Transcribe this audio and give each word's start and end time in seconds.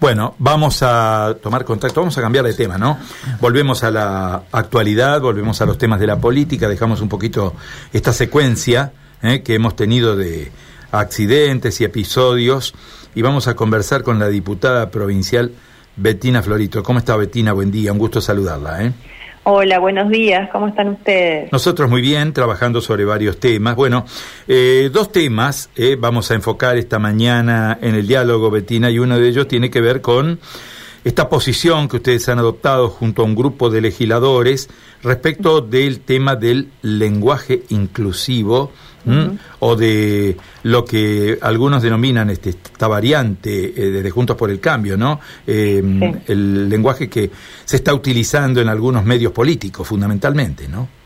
Bueno, 0.00 0.34
vamos 0.38 0.82
a 0.82 1.36
tomar 1.42 1.66
contacto, 1.66 2.00
vamos 2.00 2.16
a 2.16 2.22
cambiar 2.22 2.46
de 2.46 2.54
tema, 2.54 2.78
¿no? 2.78 2.98
Volvemos 3.38 3.84
a 3.84 3.90
la 3.90 4.44
actualidad, 4.50 5.20
volvemos 5.20 5.60
a 5.60 5.66
los 5.66 5.76
temas 5.76 6.00
de 6.00 6.06
la 6.06 6.18
política, 6.18 6.70
dejamos 6.70 7.02
un 7.02 7.10
poquito 7.10 7.54
esta 7.92 8.14
secuencia 8.14 8.92
¿eh? 9.22 9.42
que 9.42 9.54
hemos 9.54 9.76
tenido 9.76 10.16
de 10.16 10.50
accidentes 10.90 11.82
y 11.82 11.84
episodios 11.84 12.74
y 13.14 13.20
vamos 13.20 13.46
a 13.46 13.54
conversar 13.54 14.02
con 14.02 14.18
la 14.18 14.28
diputada 14.28 14.90
provincial 14.90 15.52
Betina 15.96 16.42
Florito. 16.42 16.82
¿Cómo 16.82 16.98
está 16.98 17.14
Betina? 17.16 17.52
Buen 17.52 17.70
día, 17.70 17.92
un 17.92 17.98
gusto 17.98 18.22
saludarla. 18.22 18.82
¿eh? 18.82 18.92
Hola, 19.52 19.80
buenos 19.80 20.08
días, 20.10 20.48
¿cómo 20.52 20.68
están 20.68 20.90
ustedes? 20.90 21.50
Nosotros 21.50 21.90
muy 21.90 22.00
bien, 22.00 22.32
trabajando 22.32 22.80
sobre 22.80 23.04
varios 23.04 23.40
temas. 23.40 23.74
Bueno, 23.74 24.04
eh, 24.46 24.90
dos 24.92 25.10
temas 25.10 25.70
eh, 25.74 25.96
vamos 25.98 26.30
a 26.30 26.34
enfocar 26.34 26.76
esta 26.76 27.00
mañana 27.00 27.76
en 27.82 27.96
el 27.96 28.06
diálogo, 28.06 28.52
Betina, 28.52 28.92
y 28.92 29.00
uno 29.00 29.18
de 29.18 29.26
ellos 29.26 29.48
tiene 29.48 29.68
que 29.68 29.80
ver 29.80 30.02
con 30.02 30.38
esta 31.04 31.28
posición 31.28 31.88
que 31.88 31.96
ustedes 31.96 32.28
han 32.28 32.38
adoptado 32.38 32.88
junto 32.90 33.22
a 33.22 33.24
un 33.24 33.34
grupo 33.34 33.70
de 33.70 33.80
legisladores 33.80 34.68
respecto 35.02 35.60
del 35.60 36.00
tema 36.00 36.36
del 36.36 36.68
lenguaje 36.82 37.62
inclusivo 37.70 38.70
o 39.60 39.76
de 39.76 40.36
lo 40.64 40.84
que 40.84 41.38
algunos 41.40 41.82
denominan 41.82 42.28
este, 42.28 42.50
esta 42.50 42.86
variante 42.86 43.72
eh, 43.74 44.02
de 44.02 44.10
Juntos 44.10 44.36
por 44.36 44.50
el 44.50 44.60
Cambio, 44.60 44.98
¿no? 44.98 45.20
Em, 45.46 46.20
el 46.26 46.68
lenguaje 46.68 47.08
que 47.08 47.30
se 47.64 47.76
está 47.76 47.94
utilizando 47.94 48.60
en 48.60 48.68
algunos 48.68 49.02
medios 49.04 49.32
políticos, 49.32 49.88
fundamentalmente, 49.88 50.68
¿no? 50.68 50.99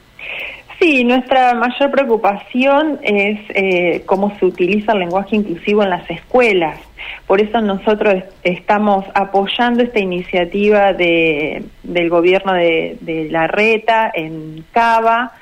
Sí, 0.85 1.03
nuestra 1.03 1.55
mayor 1.55 1.91
preocupación 1.91 3.01
es 3.03 3.41
eh, 3.55 4.03
cómo 4.05 4.37
se 4.39 4.45
utiliza 4.45 4.93
el 4.93 4.99
lenguaje 4.99 5.35
inclusivo 5.35 5.83
en 5.83 5.89
las 5.89 6.11
escuelas. 6.11 6.79
Por 7.27 7.41
eso 7.41 7.63
nosotros 7.63 8.23
estamos 8.43 9.07
apoyando 9.15 9.83
esta 9.83 9.99
iniciativa 9.99 10.93
de, 10.93 11.65
del 11.85 12.11
gobierno 12.11 12.53
de, 12.53 12.99
de 13.01 13.31
la 13.31 13.47
RETA 13.47 14.13
en 14.15 14.67
Cava, 14.73 15.33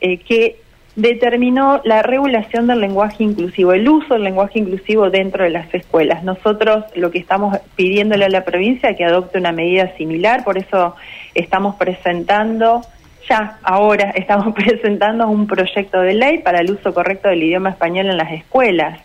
eh, 0.00 0.18
que 0.18 0.60
determinó 0.94 1.80
la 1.82 2.02
regulación 2.02 2.68
del 2.68 2.78
lenguaje 2.78 3.24
inclusivo, 3.24 3.72
el 3.72 3.88
uso 3.88 4.14
del 4.14 4.22
lenguaje 4.22 4.60
inclusivo 4.60 5.10
dentro 5.10 5.42
de 5.42 5.50
las 5.50 5.74
escuelas. 5.74 6.22
Nosotros 6.22 6.84
lo 6.94 7.10
que 7.10 7.18
estamos 7.18 7.58
pidiéndole 7.74 8.26
a 8.26 8.28
la 8.28 8.44
provincia 8.44 8.90
es 8.90 8.96
que 8.96 9.04
adopte 9.04 9.38
una 9.38 9.50
medida 9.50 9.96
similar, 9.96 10.44
por 10.44 10.58
eso 10.58 10.94
estamos 11.34 11.74
presentando, 11.74 12.82
ya 13.28 13.58
ahora 13.62 14.10
estamos 14.14 14.54
presentando 14.54 15.28
un 15.28 15.46
proyecto 15.46 16.00
de 16.00 16.14
ley 16.14 16.38
para 16.38 16.60
el 16.60 16.70
uso 16.70 16.92
correcto 16.94 17.28
del 17.28 17.42
idioma 17.42 17.70
español 17.70 18.06
en 18.06 18.16
las 18.16 18.32
escuelas, 18.32 19.00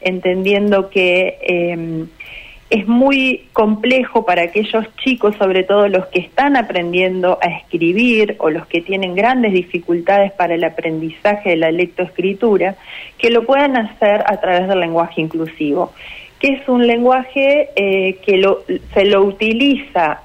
entendiendo 0.00 0.90
que... 0.90 1.38
Eh, 1.42 2.06
es 2.70 2.86
muy 2.86 3.46
complejo 3.54 4.26
para 4.26 4.42
aquellos 4.42 4.84
chicos, 4.96 5.34
sobre 5.36 5.62
todo 5.62 5.88
los 5.88 6.06
que 6.06 6.18
están 6.18 6.56
aprendiendo 6.56 7.38
a 7.40 7.46
escribir 7.46 8.36
o 8.38 8.50
los 8.50 8.66
que 8.66 8.82
tienen 8.82 9.14
grandes 9.14 9.52
dificultades 9.52 10.32
para 10.32 10.54
el 10.54 10.64
aprendizaje 10.64 11.50
de 11.50 11.56
la 11.56 11.70
lectoescritura, 11.70 12.76
que 13.16 13.30
lo 13.30 13.44
puedan 13.46 13.76
hacer 13.76 14.22
a 14.26 14.38
través 14.38 14.68
del 14.68 14.80
lenguaje 14.80 15.22
inclusivo, 15.22 15.94
que 16.40 16.48
es 16.48 16.68
un 16.68 16.86
lenguaje 16.86 17.70
eh, 17.74 18.18
que 18.24 18.44
se 18.92 19.04
lo 19.06 19.22
utiliza 19.22 20.20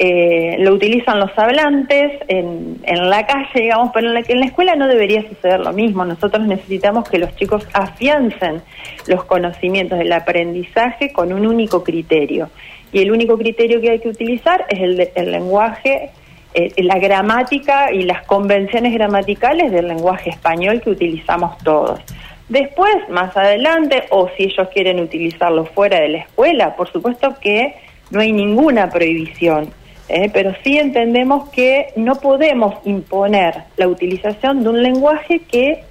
eh, 0.00 0.56
lo 0.60 0.74
utilizan 0.74 1.18
los 1.18 1.36
hablantes 1.36 2.12
en, 2.28 2.78
en, 2.84 3.10
la 3.10 3.26
calle, 3.26 3.62
digamos, 3.62 3.90
pero 3.92 4.06
en 4.06 4.14
la, 4.14 4.22
en 4.26 4.38
la 4.38 4.46
escuela 4.46 4.76
no 4.76 4.86
debería 4.86 5.28
suceder 5.28 5.58
lo 5.58 5.72
mismo. 5.72 6.04
Nosotros 6.04 6.46
necesitamos 6.46 7.08
que 7.08 7.18
los 7.18 7.34
chicos 7.34 7.66
afiancen 7.72 8.62
los 9.08 9.24
conocimientos 9.24 9.98
del 9.98 10.12
aprendizaje 10.12 11.12
con 11.12 11.32
un 11.32 11.46
único 11.46 11.82
criterio. 11.82 12.48
Y 12.92 13.00
el 13.00 13.10
único 13.10 13.36
criterio 13.36 13.80
que 13.80 13.90
hay 13.90 13.98
que 13.98 14.08
utilizar 14.08 14.66
es 14.68 14.78
el, 14.78 15.10
el 15.14 15.32
lenguaje, 15.32 16.10
eh, 16.54 16.72
la 16.78 17.00
gramática 17.00 17.92
y 17.92 18.02
las 18.02 18.24
convenciones 18.24 18.94
gramaticales 18.94 19.72
del 19.72 19.88
lenguaje 19.88 20.30
español 20.30 20.80
que 20.80 20.90
utilizamos 20.90 21.58
todos. 21.58 22.00
Después, 22.48 22.94
más 23.10 23.36
adelante, 23.36 24.04
o 24.10 24.30
si 24.36 24.44
ellos 24.44 24.68
quieren 24.72 25.00
utilizarlo 25.00 25.66
fuera 25.66 26.00
de 26.00 26.08
la 26.08 26.18
escuela, 26.18 26.76
por 26.76 26.88
supuesto 26.90 27.34
que 27.40 27.74
no 28.10 28.20
hay 28.20 28.32
ninguna 28.32 28.88
prohibición. 28.90 29.70
¿Eh? 30.08 30.30
pero 30.32 30.52
sí 30.64 30.78
entendemos 30.78 31.48
que 31.50 31.88
no 31.96 32.16
podemos 32.16 32.74
imponer 32.84 33.64
la 33.76 33.88
utilización 33.88 34.62
de 34.62 34.68
un 34.70 34.82
lenguaje 34.82 35.40
que 35.40 35.84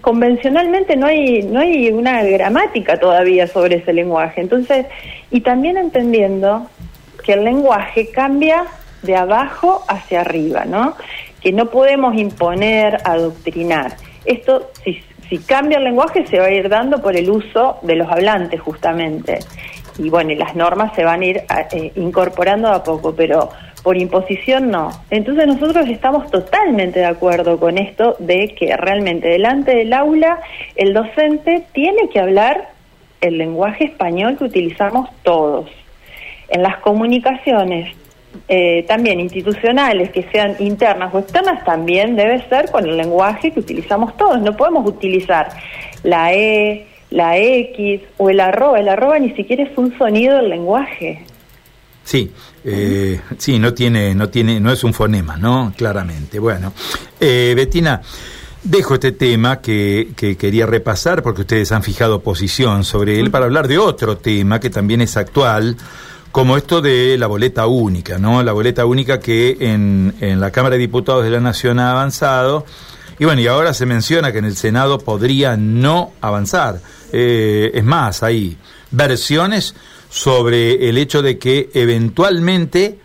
convencionalmente 0.00 0.96
no 0.96 1.06
hay 1.06 1.42
no 1.42 1.60
hay 1.60 1.90
una 1.90 2.22
gramática 2.22 2.98
todavía 2.98 3.46
sobre 3.46 3.76
ese 3.76 3.92
lenguaje. 3.92 4.40
Entonces 4.40 4.86
y 5.30 5.40
también 5.40 5.76
entendiendo 5.76 6.66
que 7.24 7.34
el 7.34 7.44
lenguaje 7.44 8.10
cambia 8.10 8.64
de 9.02 9.16
abajo 9.16 9.84
hacia 9.88 10.22
arriba 10.22 10.64
no 10.64 10.96
que 11.42 11.52
no 11.52 11.70
podemos 11.70 12.16
imponer 12.16 12.98
adoctrinar. 13.04 13.96
Esto 14.24 14.70
si 14.82 15.02
si 15.28 15.38
cambia 15.38 15.78
el 15.78 15.84
lenguaje 15.84 16.26
se 16.26 16.38
va 16.38 16.46
a 16.46 16.52
ir 16.52 16.68
dando 16.68 17.02
por 17.02 17.16
el 17.16 17.28
uso 17.30 17.78
de 17.82 17.96
los 17.96 18.08
hablantes 18.08 18.60
justamente 18.60 19.40
y 19.98 20.10
bueno, 20.10 20.32
y 20.32 20.36
las 20.36 20.54
normas 20.54 20.94
se 20.94 21.04
van 21.04 21.22
a 21.22 21.24
ir 21.24 21.42
eh, 21.72 21.92
incorporando 21.96 22.68
a 22.68 22.82
poco, 22.82 23.14
pero 23.14 23.50
por 23.82 23.96
imposición 23.96 24.70
no. 24.70 24.90
Entonces 25.10 25.46
nosotros 25.46 25.88
estamos 25.88 26.30
totalmente 26.30 27.00
de 27.00 27.06
acuerdo 27.06 27.58
con 27.58 27.78
esto 27.78 28.16
de 28.18 28.54
que 28.54 28.76
realmente 28.76 29.28
delante 29.28 29.76
del 29.76 29.92
aula 29.92 30.40
el 30.74 30.92
docente 30.92 31.64
tiene 31.72 32.08
que 32.08 32.20
hablar 32.20 32.70
el 33.20 33.38
lenguaje 33.38 33.84
español 33.84 34.36
que 34.36 34.44
utilizamos 34.44 35.08
todos. 35.22 35.70
En 36.48 36.62
las 36.62 36.78
comunicaciones 36.78 37.94
eh, 38.48 38.84
también 38.86 39.20
institucionales, 39.20 40.10
que 40.10 40.22
sean 40.24 40.56
internas 40.58 41.12
o 41.14 41.18
externas, 41.18 41.64
también 41.64 42.16
debe 42.16 42.42
ser 42.48 42.70
con 42.70 42.86
el 42.86 42.96
lenguaje 42.96 43.50
que 43.50 43.60
utilizamos 43.60 44.16
todos. 44.16 44.40
No 44.40 44.56
podemos 44.56 44.86
utilizar 44.86 45.48
la 46.02 46.32
E, 46.34 46.86
la 47.10 47.38
X 47.38 48.02
o 48.16 48.30
el 48.30 48.40
arroba. 48.40 48.80
El 48.80 48.88
arroba 48.88 49.18
ni 49.18 49.30
siquiera 49.30 49.64
es 49.64 49.76
un 49.76 49.96
sonido 49.96 50.36
del 50.36 50.50
lenguaje. 50.50 51.24
Sí, 52.04 52.30
eh, 52.64 53.20
sí, 53.36 53.58
no 53.58 53.74
tiene, 53.74 54.14
no 54.14 54.28
tiene, 54.28 54.60
no 54.60 54.70
es 54.70 54.84
un 54.84 54.94
fonema, 54.94 55.36
¿no? 55.36 55.72
Claramente. 55.76 56.38
Bueno, 56.38 56.72
eh, 57.18 57.52
Betina, 57.56 58.00
dejo 58.62 58.94
este 58.94 59.12
tema 59.12 59.60
que, 59.60 60.12
que, 60.14 60.36
quería 60.36 60.66
repasar 60.66 61.22
porque 61.22 61.40
ustedes 61.42 61.72
han 61.72 61.82
fijado 61.82 62.20
posición 62.20 62.84
sobre 62.84 63.18
él 63.18 63.30
para 63.30 63.46
hablar 63.46 63.66
de 63.66 63.78
otro 63.78 64.18
tema 64.18 64.60
que 64.60 64.70
también 64.70 65.00
es 65.00 65.16
actual, 65.16 65.76
como 66.30 66.56
esto 66.56 66.80
de 66.80 67.16
la 67.18 67.26
boleta 67.26 67.66
única, 67.66 68.18
¿no? 68.18 68.42
La 68.42 68.52
boleta 68.52 68.84
única 68.84 69.18
que 69.18 69.56
en, 69.58 70.14
en 70.20 70.38
la 70.40 70.50
Cámara 70.52 70.74
de 70.74 70.80
Diputados 70.80 71.24
de 71.24 71.30
la 71.30 71.40
Nación 71.40 71.80
ha 71.80 71.90
avanzado. 71.90 72.66
Y 73.18 73.24
bueno, 73.24 73.40
y 73.40 73.46
ahora 73.46 73.72
se 73.72 73.86
menciona 73.86 74.30
que 74.30 74.38
en 74.38 74.44
el 74.44 74.56
Senado 74.56 74.98
podría 74.98 75.56
no 75.56 76.12
avanzar. 76.20 76.80
Eh, 77.12 77.70
es 77.72 77.84
más, 77.84 78.22
hay 78.22 78.58
versiones 78.90 79.74
sobre 80.10 80.88
el 80.88 80.98
hecho 80.98 81.22
de 81.22 81.38
que 81.38 81.70
eventualmente 81.74 82.98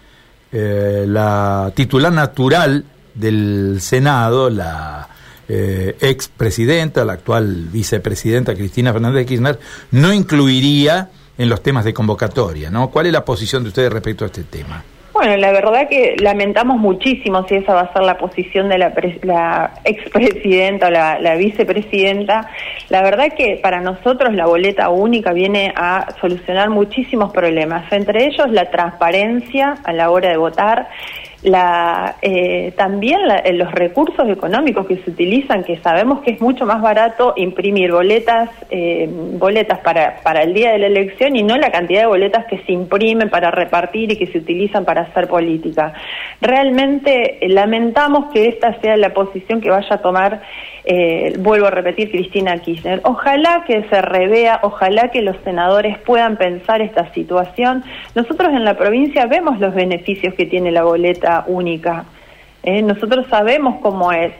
eh, 0.51 1.05
la 1.07 1.71
titular 1.73 2.11
natural 2.11 2.83
del 3.13 3.77
Senado, 3.79 4.49
la 4.49 5.07
eh, 5.47 5.95
ex 5.99 6.27
presidenta, 6.27 7.05
la 7.05 7.13
actual 7.13 7.67
vicepresidenta 7.71 8.53
Cristina 8.53 8.91
Fernández 8.91 9.19
de 9.19 9.25
Kirchner, 9.25 9.59
no 9.91 10.13
incluiría 10.13 11.09
en 11.37 11.49
los 11.49 11.63
temas 11.63 11.85
de 11.85 11.93
convocatoria, 11.93 12.69
¿no? 12.69 12.89
¿Cuál 12.89 13.07
es 13.07 13.13
la 13.13 13.23
posición 13.23 13.63
de 13.63 13.69
ustedes 13.69 13.91
respecto 13.91 14.25
a 14.25 14.27
este 14.27 14.43
tema? 14.43 14.83
Bueno, 15.21 15.37
la 15.37 15.51
verdad 15.51 15.87
que 15.87 16.15
lamentamos 16.19 16.79
muchísimo 16.79 17.45
si 17.47 17.53
esa 17.53 17.75
va 17.75 17.81
a 17.81 17.93
ser 17.93 18.01
la 18.01 18.17
posición 18.17 18.69
de 18.69 18.79
la, 18.79 18.91
la 19.21 19.71
expresidenta 19.83 20.87
o 20.87 20.89
la, 20.89 21.19
la, 21.19 21.35
vicepresidenta. 21.35 22.49
La 22.89 23.03
verdad 23.03 23.27
que 23.37 23.59
para 23.61 23.81
nosotros 23.81 24.33
la 24.33 24.47
boleta 24.47 24.89
única 24.89 25.31
viene 25.31 25.75
a 25.75 26.07
solucionar 26.19 26.71
muchísimos 26.71 27.31
problemas, 27.31 27.83
entre 27.93 28.25
ellos 28.25 28.49
la 28.49 28.71
transparencia 28.71 29.75
a 29.83 29.93
la 29.93 30.09
hora 30.09 30.29
de 30.29 30.37
votar 30.37 30.89
la, 31.43 32.17
eh, 32.21 32.71
también 32.77 33.19
eh, 33.43 33.53
los 33.53 33.71
recursos 33.71 34.29
económicos 34.29 34.85
que 34.85 34.97
se 34.97 35.09
utilizan, 35.09 35.63
que 35.63 35.77
sabemos 35.77 36.21
que 36.21 36.31
es 36.31 36.41
mucho 36.41 36.65
más 36.65 36.81
barato 36.81 37.33
imprimir 37.35 37.91
boletas, 37.91 38.49
eh, 38.69 39.09
boletas 39.09 39.79
para, 39.79 40.17
para 40.21 40.43
el 40.43 40.53
día 40.53 40.71
de 40.73 40.79
la 40.79 40.87
elección 40.87 41.35
y 41.35 41.41
no 41.41 41.57
la 41.57 41.71
cantidad 41.71 42.01
de 42.01 42.07
boletas 42.07 42.45
que 42.45 42.59
se 42.59 42.73
imprimen 42.73 43.29
para 43.29 43.49
repartir 43.49 44.11
y 44.11 44.17
que 44.17 44.27
se 44.27 44.37
utilizan 44.37 44.85
para 44.85 45.01
hacer 45.01 45.27
política. 45.27 45.93
Realmente 46.41 47.39
lamentamos 47.47 48.31
que 48.31 48.47
esta 48.47 48.79
sea 48.79 48.95
la 48.97 49.13
posición 49.13 49.61
que 49.61 49.71
vaya 49.71 49.95
a 49.95 49.97
tomar, 49.97 50.41
vuelvo 51.39 51.67
a 51.67 51.71
repetir, 51.71 52.09
Cristina 52.11 52.57
Kirchner. 52.57 53.01
Ojalá 53.03 53.63
que 53.67 53.83
se 53.89 54.01
revea, 54.01 54.59
ojalá 54.63 55.09
que 55.09 55.21
los 55.21 55.35
senadores 55.43 55.97
puedan 55.99 56.37
pensar 56.37 56.81
esta 56.81 57.11
situación. 57.13 57.83
Nosotros 58.15 58.49
en 58.49 58.65
la 58.65 58.75
provincia 58.75 59.27
vemos 59.27 59.59
los 59.59 59.75
beneficios 59.75 60.33
que 60.33 60.45
tiene 60.45 60.71
la 60.71 60.83
boleta 60.83 61.30
única. 61.47 62.05
¿eh? 62.63 62.81
nosotros 62.81 63.25
sabemos 63.29 63.79
cómo 63.81 64.11
es. 64.11 64.33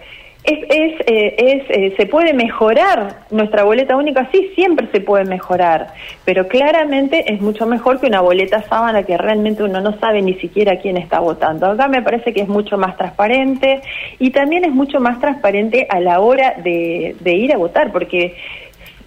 Es, 0.43 0.57
es, 0.69 1.01
eh, 1.05 1.35
es 1.37 1.69
eh, 1.69 1.93
se 1.95 2.07
puede 2.07 2.33
mejorar 2.33 3.25
nuestra 3.29 3.63
boleta 3.63 3.95
única, 3.95 4.27
sí, 4.31 4.49
siempre 4.55 4.87
se 4.91 4.99
puede 4.99 5.23
mejorar, 5.23 5.93
pero 6.25 6.47
claramente 6.47 7.31
es 7.31 7.39
mucho 7.41 7.67
mejor 7.67 7.99
que 7.99 8.07
una 8.07 8.21
boleta 8.21 8.63
sábana 8.63 9.03
que 9.03 9.19
realmente 9.19 9.61
uno 9.61 9.81
no 9.81 9.99
sabe 9.99 10.19
ni 10.23 10.33
siquiera 10.39 10.79
quién 10.79 10.97
está 10.97 11.19
votando. 11.19 11.67
Acá 11.67 11.87
me 11.87 12.01
parece 12.01 12.33
que 12.33 12.41
es 12.41 12.47
mucho 12.47 12.75
más 12.75 12.97
transparente 12.97 13.81
y 14.17 14.31
también 14.31 14.65
es 14.65 14.71
mucho 14.71 14.99
más 14.99 15.19
transparente 15.19 15.85
a 15.87 15.99
la 15.99 16.19
hora 16.21 16.55
de, 16.57 17.15
de 17.19 17.33
ir 17.35 17.53
a 17.53 17.57
votar, 17.57 17.91
porque 17.91 18.35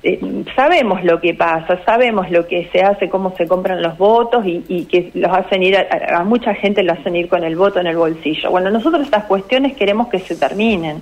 eh, 0.07 0.45
sabemos 0.55 1.03
lo 1.03 1.19
que 1.19 1.33
pasa, 1.33 1.83
sabemos 1.87 2.31
lo 2.31 2.47
que 2.47 2.69
se 2.71 2.83
hace, 2.83 3.09
cómo 3.09 3.35
se 3.37 3.49
compran 3.49 3.81
los 3.81 3.97
votos 3.97 4.45
y, 4.45 4.85
que 4.85 5.11
los 5.15 5.33
hacen 5.33 5.63
ir, 5.63 5.79
a, 5.79 6.23
mucha 6.25 6.55
gente 6.55 6.83
lo 6.83 6.93
hacen 6.93 7.17
ir 7.17 7.27
con 7.27 7.43
el 7.43 7.57
voto 7.57 7.81
en 7.81 7.87
el 7.87 7.97
bolsillo. 7.97 8.51
Bueno, 8.51 8.71
nosotros 8.71 9.03
estas 9.03 9.25
cuestiones 9.25 9.75
queremos 9.75 10.09
que 10.09 10.19
se 10.19 10.37
terminen. 10.37 11.01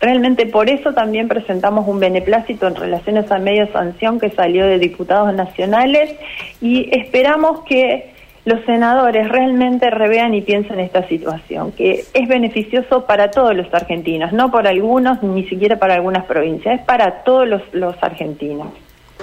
Realmente 0.00 0.44
por 0.44 0.68
eso 0.68 0.92
también 0.92 1.28
presentamos 1.28 1.88
un 1.88 1.98
beneplácito 1.98 2.66
en 2.66 2.74
relaciones 2.74 3.32
a 3.32 3.38
medio 3.38 3.72
sanción 3.72 4.20
que 4.20 4.28
salió 4.28 4.66
de 4.66 4.78
diputados 4.78 5.32
nacionales 5.32 6.14
y 6.60 6.94
esperamos 6.94 7.60
que 7.60 8.11
los 8.44 8.64
senadores 8.64 9.28
realmente 9.28 9.88
revean 9.90 10.34
y 10.34 10.42
piensen 10.42 10.80
esta 10.80 11.06
situación, 11.06 11.72
que 11.72 12.04
es 12.12 12.28
beneficioso 12.28 13.06
para 13.06 13.30
todos 13.30 13.54
los 13.54 13.72
argentinos, 13.72 14.32
no 14.32 14.50
por 14.50 14.66
algunos, 14.66 15.22
ni 15.22 15.44
siquiera 15.44 15.76
para 15.76 15.94
algunas 15.94 16.24
provincias, 16.24 16.80
es 16.80 16.86
para 16.86 17.22
todos 17.22 17.46
los, 17.46 17.62
los 17.72 17.94
argentinos. 18.02 18.68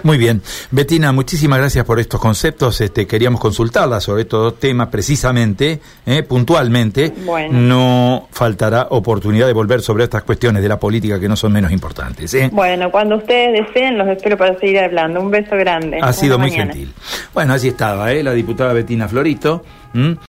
Muy 0.04 0.18
bien. 0.18 0.42
Betina, 0.72 1.12
muchísimas 1.12 1.60
gracias 1.60 1.86
por 1.86 2.00
estos 2.00 2.19
conceptos. 2.19 2.81
Este, 2.81 3.07
queríamos 3.07 3.40
consultarla 3.42 4.00
sobre 4.00 4.24
estos 4.24 4.44
dos 4.44 4.60
temas 4.60 4.88
precisamente, 4.90 5.80
eh, 6.06 6.24
puntualmente. 6.24 7.13
No 7.51 8.28
faltará 8.31 8.88
oportunidad 8.92 9.48
de 9.48 9.54
volver 9.54 9.81
sobre 9.81 10.06
estas 10.06 10.24
cuestiones 10.24 10.62
de 10.62 10.69
la 10.69 10.80
política 10.80 11.19
que 11.19 11.28
no 11.28 11.36
son 11.36 11.51
menos 11.51 11.72
importantes. 11.72 12.34
¿eh? 12.34 12.50
Bueno, 12.51 12.92
cuando 12.92 13.18
ustedes 13.18 13.66
deseen, 13.66 13.98
los 13.98 14.07
espero 14.07 14.38
para 14.38 14.57
seguir 14.60 14.80
hablando. 14.80 15.22
Un 15.22 15.31
beso 15.31 15.56
grande. 15.56 16.00
Ha 16.02 16.13
sido 16.13 16.40
muy 16.40 16.52
gentil. 16.52 16.94
Bueno, 17.34 17.54
así 17.54 17.69
estaba, 17.69 18.12
¿eh? 18.12 18.24
la 18.24 18.34
diputada 18.34 18.74
Betina 18.74 19.07
Florito. 19.07 19.63